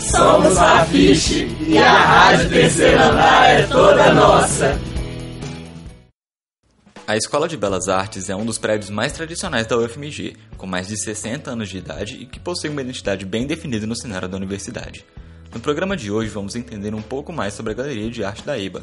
Somos 0.00 0.56
a 0.56 0.84
Fiche 0.86 1.46
e 1.68 1.76
a 1.76 1.92
Rádio 1.92 2.48
Terceiro 2.48 3.02
Andar 3.02 3.50
é 3.50 3.66
toda 3.66 4.14
nossa. 4.14 4.80
A 7.06 7.16
Escola 7.16 7.46
de 7.46 7.56
Belas 7.56 7.86
Artes 7.86 8.30
é 8.30 8.34
um 8.34 8.46
dos 8.46 8.56
prédios 8.56 8.88
mais 8.88 9.12
tradicionais 9.12 9.66
da 9.66 9.76
UFMG, 9.76 10.36
com 10.56 10.66
mais 10.66 10.88
de 10.88 10.96
60 10.96 11.50
anos 11.50 11.68
de 11.68 11.76
idade 11.76 12.14
e 12.14 12.24
que 12.24 12.40
possui 12.40 12.70
uma 12.70 12.80
identidade 12.80 13.26
bem 13.26 13.46
definida 13.46 13.86
no 13.86 13.94
cenário 13.94 14.28
da 14.28 14.38
universidade. 14.38 15.04
No 15.52 15.60
programa 15.60 15.96
de 15.96 16.10
hoje 16.10 16.30
vamos 16.30 16.56
entender 16.56 16.94
um 16.94 17.02
pouco 17.02 17.30
mais 17.30 17.52
sobre 17.52 17.72
a 17.72 17.74
Galeria 17.74 18.10
de 18.10 18.24
Arte 18.24 18.42
da 18.42 18.58
EBA. 18.58 18.82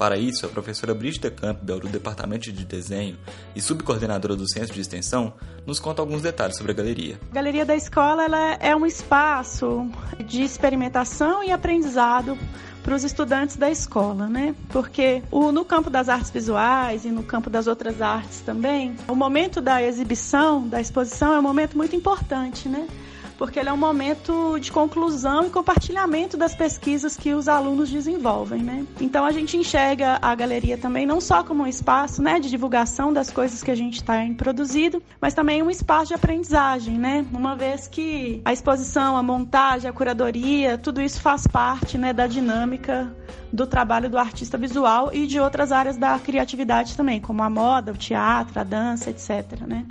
Para 0.00 0.16
isso, 0.16 0.46
a 0.46 0.48
professora 0.48 0.94
Brígida 0.94 1.30
Campbell, 1.30 1.78
do 1.78 1.86
Departamento 1.86 2.50
de 2.50 2.64
Desenho 2.64 3.18
e 3.54 3.60
subcoordenadora 3.60 4.34
do 4.34 4.50
Centro 4.50 4.72
de 4.72 4.80
Extensão, 4.80 5.34
nos 5.66 5.78
conta 5.78 6.00
alguns 6.00 6.22
detalhes 6.22 6.56
sobre 6.56 6.72
a 6.72 6.74
galeria. 6.74 7.20
A 7.30 7.34
Galeria 7.34 7.66
da 7.66 7.76
Escola 7.76 8.24
ela 8.24 8.54
é 8.54 8.74
um 8.74 8.86
espaço 8.86 9.90
de 10.24 10.40
experimentação 10.40 11.44
e 11.44 11.52
aprendizado 11.52 12.38
para 12.82 12.94
os 12.94 13.04
estudantes 13.04 13.56
da 13.56 13.70
escola, 13.70 14.26
né? 14.26 14.54
Porque 14.70 15.22
o, 15.30 15.52
no 15.52 15.66
campo 15.66 15.90
das 15.90 16.08
artes 16.08 16.30
visuais 16.30 17.04
e 17.04 17.10
no 17.10 17.22
campo 17.22 17.50
das 17.50 17.66
outras 17.66 18.00
artes 18.00 18.40
também, 18.40 18.96
o 19.06 19.14
momento 19.14 19.60
da 19.60 19.82
exibição, 19.82 20.66
da 20.66 20.80
exposição, 20.80 21.34
é 21.34 21.38
um 21.38 21.42
momento 21.42 21.76
muito 21.76 21.94
importante, 21.94 22.70
né? 22.70 22.88
Porque 23.40 23.58
ele 23.58 23.70
é 23.70 23.72
um 23.72 23.76
momento 23.78 24.58
de 24.58 24.70
conclusão 24.70 25.46
e 25.46 25.48
compartilhamento 25.48 26.36
das 26.36 26.54
pesquisas 26.54 27.16
que 27.16 27.32
os 27.32 27.48
alunos 27.48 27.88
desenvolvem, 27.88 28.62
né? 28.62 28.86
Então 29.00 29.24
a 29.24 29.32
gente 29.32 29.56
enxerga 29.56 30.18
a 30.20 30.34
galeria 30.34 30.76
também 30.76 31.06
não 31.06 31.22
só 31.22 31.42
como 31.42 31.62
um 31.62 31.66
espaço, 31.66 32.20
né, 32.20 32.38
de 32.38 32.50
divulgação 32.50 33.10
das 33.10 33.30
coisas 33.30 33.62
que 33.62 33.70
a 33.70 33.74
gente 33.74 33.94
está 33.94 34.16
produzido, 34.36 35.02
mas 35.18 35.32
também 35.32 35.62
um 35.62 35.70
espaço 35.70 36.08
de 36.08 36.14
aprendizagem, 36.14 36.98
né? 36.98 37.24
Uma 37.32 37.56
vez 37.56 37.88
que 37.88 38.42
a 38.44 38.52
exposição, 38.52 39.16
a 39.16 39.22
montagem, 39.22 39.88
a 39.88 39.92
curadoria, 39.92 40.76
tudo 40.76 41.00
isso 41.00 41.18
faz 41.18 41.46
parte, 41.46 41.96
né, 41.96 42.12
da 42.12 42.26
dinâmica 42.26 43.10
do 43.50 43.66
trabalho 43.66 44.10
do 44.10 44.18
artista 44.18 44.58
visual 44.58 45.14
e 45.14 45.26
de 45.26 45.40
outras 45.40 45.72
áreas 45.72 45.96
da 45.96 46.18
criatividade 46.18 46.94
também, 46.94 47.18
como 47.18 47.42
a 47.42 47.48
moda, 47.48 47.90
o 47.90 47.96
teatro, 47.96 48.60
a 48.60 48.64
dança, 48.64 49.08
etc, 49.08 49.62
né? 49.66 49.86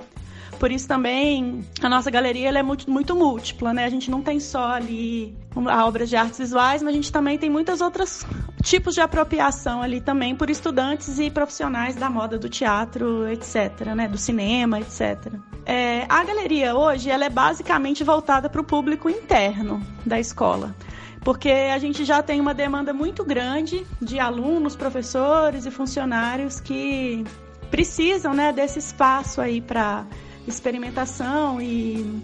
Por 0.60 0.72
isso 0.72 0.88
também 0.88 1.64
a 1.82 1.88
nossa 1.88 2.12
galeria 2.12 2.50
é 2.50 2.62
muito, 2.62 2.92
muito 2.92 3.16
múltipla, 3.16 3.74
né? 3.74 3.86
A 3.86 3.90
gente 3.90 4.12
não 4.12 4.22
tem 4.22 4.40
só 4.42 4.74
ali 4.74 5.34
a 5.68 5.86
obras 5.86 6.10
de 6.10 6.18
artes 6.18 6.38
visuais, 6.38 6.84
mas 6.84 6.92
a 6.92 6.96
gente 6.96 7.12
também 7.12 7.38
tem 7.38 7.50
muitos 7.50 7.80
outros 7.80 8.26
tipos 8.62 8.94
de 8.94 9.00
apropriação 9.00 9.82
ali 9.82 10.02
também 10.02 10.36
por 10.36 10.50
estudantes 10.50 11.18
e 11.18 11.32
profissionais 11.32 11.96
da 11.96 12.10
moda, 12.10 12.38
do 12.38 12.50
teatro, 12.50 13.28
etc., 13.30 13.86
né? 13.96 14.10
Do 14.10 14.18
cinema, 14.18 14.80
etc. 14.82 15.34
É, 15.66 16.06
a 16.10 16.24
galeria 16.26 16.76
hoje 16.76 17.10
ela 17.10 17.24
é 17.24 17.30
basicamente 17.30 18.04
voltada 18.04 18.50
para 18.50 18.60
o 18.60 18.64
público 18.64 19.10
interno 19.10 19.82
da 20.06 20.20
escola 20.20 20.76
porque 21.22 21.50
a 21.50 21.78
gente 21.78 22.06
já 22.06 22.24
tem 22.24 22.40
uma 22.40 22.54
demanda 22.54 22.94
muito 22.94 23.26
grande 23.26 23.86
de 24.02 24.20
alunos, 24.20 24.76
professores 24.76 25.66
e 25.66 25.72
funcionários 25.72 26.62
que 26.62 27.26
precisam 27.70 28.34
né, 28.34 28.52
desse 28.52 28.80
espaço 28.80 29.42
aí 29.42 29.62
para 29.62 30.06
experimentação 30.48 31.62
e 31.62 32.22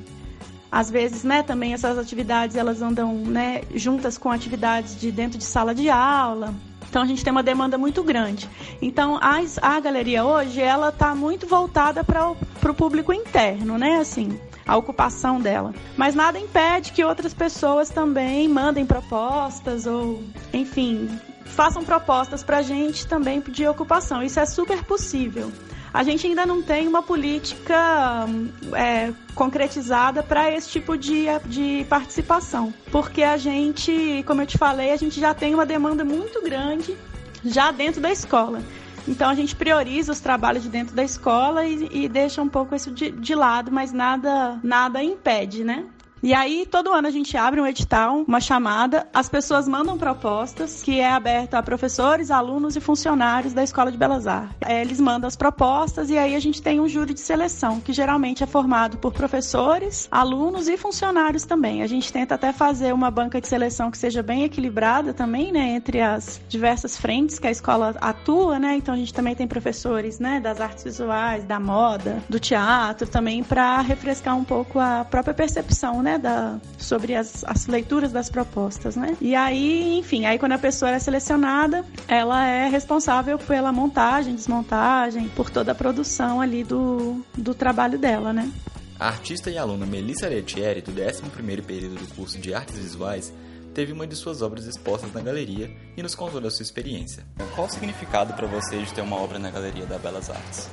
às 0.72 0.90
vezes, 0.90 1.24
né, 1.24 1.42
também 1.42 1.74
essas 1.74 1.98
atividades 1.98 2.58
elas 2.58 2.82
andam, 2.82 3.16
né, 3.16 3.62
juntas 3.74 4.18
com 4.18 4.30
atividades 4.30 5.00
de 5.00 5.10
dentro 5.12 5.38
de 5.38 5.46
sala 5.46 5.74
de 5.74 5.90
aula. 5.90 6.54
Então 6.90 7.02
a 7.02 7.06
gente 7.06 7.24
tem 7.24 7.32
uma 7.32 7.44
demanda 7.44 7.78
muito 7.78 8.04
grande. 8.04 8.50
Então 8.82 9.18
a, 9.22 9.40
a 9.62 9.80
galeria 9.80 10.26
hoje 10.26 10.62
ela 10.62 10.90
está 10.90 11.16
muito 11.16 11.48
voltada 11.48 12.04
para 12.04 12.30
o 12.30 12.74
público 12.74 13.14
interno, 13.14 13.78
né, 13.78 13.98
assim, 13.98 14.38
a 14.68 14.76
ocupação 14.76 15.40
dela. 15.40 15.74
Mas 15.96 16.14
nada 16.14 16.40
impede 16.40 16.92
que 16.92 17.04
outras 17.04 17.34
pessoas 17.34 17.90
também 17.90 18.48
mandem 18.48 18.86
propostas 18.86 19.86
ou, 19.86 20.24
enfim, 20.54 21.10
façam 21.46 21.84
propostas 21.86 22.44
para 22.44 22.58
a 22.58 22.62
gente 22.62 23.08
também 23.08 23.40
de 23.40 23.66
ocupação. 23.68 24.22
Isso 24.24 24.40
é 24.40 24.46
super 24.46 24.84
possível 24.84 25.52
a 25.96 26.04
gente 26.04 26.28
ainda 26.28 26.46
não 26.46 26.62
tem 26.62 26.90
uma 26.90 27.02
política 27.02 28.28
é, 28.74 29.14
concretizada 29.34 30.22
para 30.22 30.52
esse 30.52 30.70
tipo 30.70 30.98
de, 30.98 31.28
de 31.46 31.86
participação. 31.86 32.74
Porque 32.92 33.24
a 33.24 33.38
gente, 33.38 34.22
como 34.28 34.42
eu 34.42 34.46
te 34.46 34.58
falei, 34.58 34.92
a 34.92 34.98
gente 34.98 35.22
já 35.22 35.34
tem 35.34 35.54
uma 35.54 35.66
demanda 35.66 36.04
muito 36.04 36.42
grande 36.42 36.98
já 37.46 37.72
dentro 37.72 38.02
da 38.02 38.12
escola. 38.12 38.62
Então 39.08 39.30
a 39.30 39.36
gente 39.36 39.56
prioriza 39.56 40.12
os 40.12 40.20
trabalhos 40.20 40.64
de 40.64 40.70
dentro 40.70 40.94
da 40.94 41.04
escola 41.04 41.66
e, 41.66 41.88
e 41.90 42.10
deixa 42.10 42.42
um 42.42 42.50
pouco 42.50 42.76
isso 42.76 42.92
de, 42.92 43.12
de 43.12 43.34
lado, 43.34 43.72
mas 43.72 43.94
nada, 43.94 44.60
nada 44.62 45.02
impede, 45.02 45.64
né? 45.64 45.86
E 46.26 46.34
aí, 46.34 46.66
todo 46.66 46.92
ano 46.92 47.08
a 47.08 47.12
gente 47.12 47.38
abre 47.38 47.62
um 47.62 47.68
edital, 47.68 48.24
uma 48.28 48.42
chamada, 48.42 49.08
as 49.14 49.30
pessoas 49.30 49.68
mandam 49.68 49.96
propostas, 49.96 50.82
que 50.82 51.00
é 51.00 51.08
aberto 51.08 51.54
a 51.54 51.62
professores, 51.62 52.32
alunos 52.32 52.76
e 52.76 52.82
funcionários 52.82 53.54
da 53.54 53.64
Escola 53.64 53.92
de 53.92 53.98
Belas 54.00 54.26
Artes. 54.26 54.58
É, 54.62 54.82
eles 54.82 55.00
mandam 55.00 55.28
as 55.28 55.36
propostas 55.36 56.10
e 56.10 56.18
aí 56.18 56.36
a 56.36 56.40
gente 56.40 56.64
tem 56.64 56.80
um 56.80 56.88
júri 56.88 57.14
de 57.14 57.20
seleção, 57.20 57.80
que 57.80 57.94
geralmente 57.94 58.44
é 58.44 58.48
formado 58.48 58.98
por 58.98 59.14
professores, 59.14 60.08
alunos 60.10 60.68
e 60.68 60.76
funcionários 60.78 61.46
também. 61.46 61.84
A 61.84 61.88
gente 61.88 62.12
tenta 62.12 62.34
até 62.34 62.52
fazer 62.52 62.92
uma 62.92 63.12
banca 63.12 63.40
de 63.40 63.48
seleção 63.48 63.92
que 63.92 63.98
seja 64.00 64.24
bem 64.24 64.46
equilibrada 64.46 65.14
também, 65.14 65.52
né, 65.52 65.76
entre 65.76 66.02
as 66.02 66.42
diversas 66.50 66.98
frentes 66.98 67.38
que 67.38 67.46
a 67.46 67.52
escola 67.52 67.94
atua, 68.02 68.58
né? 68.58 68.76
Então 68.76 68.96
a 68.96 68.98
gente 68.98 69.14
também 69.14 69.36
tem 69.36 69.48
professores, 69.48 70.18
né, 70.18 70.40
das 70.40 70.60
artes 70.60 70.86
visuais, 70.86 71.44
da 71.44 71.60
moda, 71.60 72.18
do 72.28 72.40
teatro 72.40 73.08
também 73.08 73.44
para 73.44 73.80
refrescar 73.82 74.36
um 74.36 74.44
pouco 74.44 74.80
a 74.80 75.06
própria 75.08 75.36
percepção, 75.36 76.02
né, 76.02 76.15
da, 76.18 76.60
sobre 76.78 77.16
as, 77.16 77.44
as 77.46 77.68
leituras 77.68 78.12
das 78.12 78.30
propostas, 78.30 78.96
né? 78.96 79.18
E 79.22 79.36
aí, 79.36 79.98
enfim, 79.98 80.26
aí 80.26 80.38
quando 80.38 80.54
a 80.54 80.58
pessoa 80.58 80.92
é 80.92 81.00
selecionada, 81.00 81.86
ela 82.08 82.46
é 82.46 82.68
responsável 82.68 83.38
pela 83.38 83.72
montagem, 83.72 84.36
desmontagem, 84.36 85.28
por 85.30 85.50
toda 85.50 85.72
a 85.72 85.76
produção 85.76 86.42
ali 86.42 86.64
do, 86.64 87.24
do 87.38 87.54
trabalho 87.54 87.98
dela, 87.98 88.32
né? 88.34 88.52
A 88.98 89.08
artista 89.08 89.50
e 89.50 89.58
aluna 89.58 89.86
Melissa 89.86 90.28
Letieri, 90.28 90.82
do 90.82 90.92
11º 90.92 91.64
período 91.64 91.96
do 91.96 92.16
curso 92.16 92.40
de 92.40 92.54
Artes 92.54 92.78
Visuais, 92.78 93.34
teve 93.74 93.92
uma 93.92 94.08
de 94.08 94.16
suas 94.16 94.42
obras 94.42 94.66
expostas 94.66 95.12
na 95.12 95.20
galeria 95.20 95.70
e 95.98 96.02
nos 96.02 96.16
contou 96.16 96.40
da 96.40 96.50
sua 96.50 96.64
experiência. 96.64 97.26
Qual 97.54 97.68
o 97.68 97.70
significado 97.70 98.34
para 98.34 98.48
você 98.48 98.78
de 98.82 98.94
ter 98.94 99.02
uma 99.02 99.18
obra 99.18 99.38
na 99.38 99.52
Galeria 99.52 99.86
da 99.86 99.98
Belas 99.98 100.30
Artes? 100.30 100.70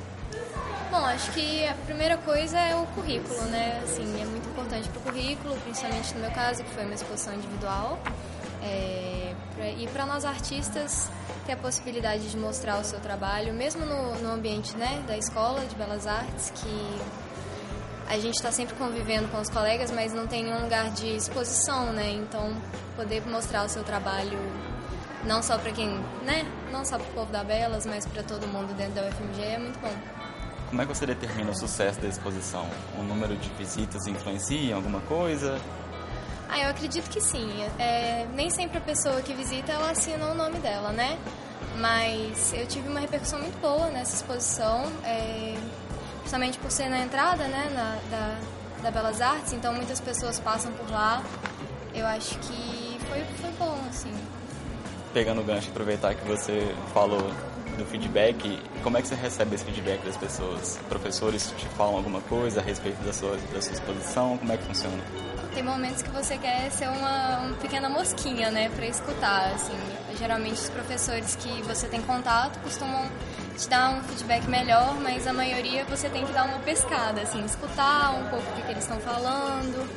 Bom, 0.93 1.03
acho 1.07 1.31
que 1.31 1.65
a 1.65 1.73
primeira 1.87 2.17
coisa 2.17 2.55
é 2.55 2.75
o 2.75 2.85
currículo, 2.85 3.41
né? 3.45 3.81
Assim, 3.83 4.03
é 4.21 4.25
muito 4.25 4.47
importante 4.47 4.87
para 4.89 4.99
o 4.99 5.01
currículo, 5.01 5.59
principalmente 5.61 6.13
no 6.13 6.19
meu 6.19 6.29
caso, 6.29 6.63
que 6.63 6.69
foi 6.69 6.85
uma 6.85 6.93
exposição 6.93 7.33
individual. 7.33 7.97
É, 8.61 9.33
pra, 9.55 9.69
e 9.69 9.87
para 9.87 10.05
nós 10.05 10.23
artistas, 10.23 11.09
ter 11.47 11.53
a 11.53 11.57
possibilidade 11.57 12.29
de 12.29 12.37
mostrar 12.37 12.79
o 12.79 12.83
seu 12.83 12.99
trabalho, 12.99 13.55
mesmo 13.55 13.83
no, 13.83 14.13
no 14.19 14.33
ambiente 14.33 14.77
né, 14.77 15.03
da 15.07 15.17
escola 15.17 15.65
de 15.65 15.75
belas 15.75 16.05
artes, 16.05 16.51
que 16.51 17.01
a 18.07 18.19
gente 18.19 18.35
está 18.35 18.51
sempre 18.51 18.75
convivendo 18.75 19.27
com 19.29 19.41
os 19.41 19.49
colegas, 19.49 19.89
mas 19.89 20.13
não 20.13 20.27
tem 20.27 20.45
um 20.53 20.61
lugar 20.61 20.91
de 20.91 21.07
exposição, 21.07 21.91
né? 21.91 22.11
Então, 22.11 22.55
poder 22.95 23.25
mostrar 23.25 23.65
o 23.65 23.67
seu 23.67 23.83
trabalho 23.83 24.37
não 25.25 25.41
só 25.41 25.57
para 25.57 25.71
quem, 25.71 25.89
né? 26.23 26.45
Não 26.71 26.85
só 26.85 26.99
para 26.99 27.07
o 27.07 27.13
povo 27.13 27.31
da 27.31 27.43
Belas, 27.43 27.83
mas 27.87 28.05
para 28.05 28.21
todo 28.21 28.47
mundo 28.47 28.75
dentro 28.75 28.93
da 28.93 29.07
UFMG 29.07 29.41
é 29.41 29.57
muito 29.57 29.79
bom. 29.79 30.22
Como 30.73 30.81
é 30.81 30.87
que 30.87 30.95
você 30.95 31.05
determina 31.05 31.51
o 31.51 31.55
sucesso 31.55 32.01
da 32.01 32.07
exposição? 32.07 32.67
O 32.97 33.03
número 33.03 33.37
de 33.37 33.47
visitas 33.49 34.07
influencia 34.07 34.71
em 34.71 34.73
alguma 34.73 35.01
coisa? 35.01 35.61
Ah, 36.49 36.61
eu 36.61 36.69
acredito 36.71 37.11
que 37.11 37.21
sim. 37.21 37.47
É, 37.77 38.25
nem 38.33 38.49
sempre 38.49 38.79
a 38.79 38.81
pessoa 38.81 39.21
que 39.21 39.35
visita 39.35 39.71
ela 39.71 39.91
assina 39.91 40.25
o 40.25 40.33
nome 40.33 40.57
dela, 40.57 40.91
né? 40.91 41.19
Mas 41.77 42.51
eu 42.53 42.65
tive 42.65 42.89
uma 42.89 42.99
repercussão 42.99 43.37
muito 43.37 43.55
boa 43.61 43.91
nessa 43.91 44.15
exposição, 44.15 44.91
é, 45.03 45.55
justamente 46.23 46.57
por 46.57 46.71
ser 46.71 46.89
na 46.89 47.01
entrada, 47.01 47.43
né, 47.47 47.69
na, 47.71 47.99
da, 48.09 48.81
da 48.81 48.89
Belas 48.89 49.21
Artes. 49.21 49.53
Então 49.53 49.75
muitas 49.75 50.01
pessoas 50.01 50.39
passam 50.39 50.71
por 50.71 50.89
lá. 50.89 51.21
Eu 51.93 52.07
acho 52.07 52.35
que 52.39 52.97
foi, 53.07 53.23
foi 53.39 53.51
bom, 53.59 53.77
assim. 53.91 54.11
Pegando 55.13 55.41
o 55.41 55.43
gancho, 55.43 55.69
aproveitar 55.69 56.15
que 56.15 56.27
você 56.27 56.73
falou 56.95 57.31
do 57.77 57.85
feedback, 57.85 58.59
como 58.83 58.97
é 58.97 59.01
que 59.01 59.07
você 59.07 59.15
recebe 59.15 59.55
esse 59.55 59.65
feedback 59.65 60.03
das 60.05 60.17
pessoas? 60.17 60.79
Professores 60.89 61.53
te 61.57 61.65
falam 61.69 61.95
alguma 61.95 62.21
coisa 62.21 62.59
a 62.59 62.63
respeito 62.63 63.01
da 63.03 63.13
sua, 63.13 63.37
da 63.53 63.61
sua 63.61 63.73
exposição? 63.73 64.37
Como 64.37 64.51
é 64.51 64.57
que 64.57 64.63
funciona? 64.63 65.01
tem 65.53 65.63
momentos 65.63 66.01
que 66.01 66.09
você 66.09 66.37
quer 66.37 66.71
ser 66.71 66.89
uma, 66.89 67.37
uma 67.37 67.55
pequena 67.57 67.87
mosquinha, 67.87 68.49
né, 68.49 68.69
para 68.75 68.85
escutar, 68.87 69.51
assim. 69.53 69.77
Geralmente 70.17 70.53
os 70.53 70.69
professores 70.69 71.35
que 71.35 71.61
você 71.61 71.87
tem 71.87 72.01
contato 72.01 72.59
costumam 72.59 73.07
te 73.57 73.69
dar 73.69 73.91
um 73.91 74.01
feedback 74.03 74.47
melhor, 74.47 74.99
mas 74.99 75.27
a 75.27 75.33
maioria 75.33 75.85
você 75.85 76.09
tem 76.09 76.25
que 76.25 76.33
dar 76.33 76.45
uma 76.45 76.59
pescada, 76.59 77.21
assim, 77.21 77.43
escutar 77.45 78.15
um 78.15 78.29
pouco 78.29 78.49
o 78.49 78.53
que, 78.55 78.61
que 78.63 78.71
eles 78.71 78.83
estão 78.83 78.99
falando. 78.99 79.87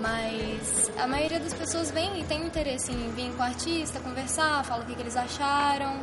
Mas 0.00 0.90
a 0.98 1.06
maioria 1.06 1.40
das 1.40 1.54
pessoas 1.54 1.90
vem 1.90 2.20
e 2.20 2.24
tem 2.24 2.44
interesse 2.44 2.92
em 2.92 3.10
vir 3.12 3.30
com 3.32 3.42
o 3.42 3.46
artista, 3.46 3.98
conversar, 4.00 4.64
falar 4.64 4.82
o 4.82 4.86
que, 4.86 4.94
que 4.94 5.00
eles 5.00 5.16
acharam. 5.16 6.00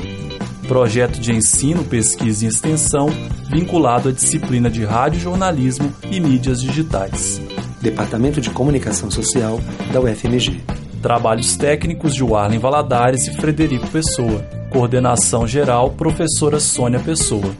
Projeto 0.66 1.20
de 1.20 1.34
ensino, 1.34 1.84
pesquisa 1.84 2.46
e 2.46 2.48
extensão 2.48 3.10
vinculado 3.50 4.10
à 4.10 4.12
disciplina 4.12 4.70
de 4.70 4.86
rádio 4.86 5.20
jornalismo 5.20 5.94
e 6.10 6.20
mídias 6.22 6.62
digitais. 6.62 7.42
Departamento 7.82 8.40
de 8.40 8.50
Comunicação 8.50 9.12
Social 9.12 9.60
da 9.92 10.00
UFMG. 10.00 10.62
Trabalhos 11.02 11.58
técnicos 11.58 12.16
de 12.16 12.24
Warlen 12.24 12.60
Valadares 12.60 13.28
e 13.28 13.36
Frederico 13.36 13.88
Pessoa. 13.90 14.40
Coordenação 14.72 15.46
geral, 15.46 15.92
professora 15.92 16.60
Sônia 16.60 17.00
Pessoa. 17.00 17.54